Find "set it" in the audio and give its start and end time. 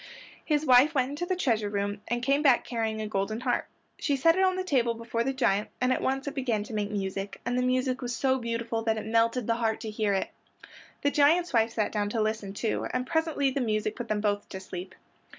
4.15-4.43